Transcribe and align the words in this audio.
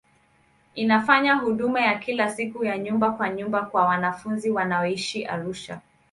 Inafanya 0.75 1.35
huduma 1.35 1.81
ya 1.81 1.99
kila 1.99 2.31
siku 2.31 2.65
ya 2.65 2.77
nyumba 2.77 3.11
kwa 3.11 3.29
nyumba 3.29 3.63
kwa 3.65 3.85
wanafunzi 3.85 4.49
wanaoishi 4.49 5.25
Arusha. 5.25 5.81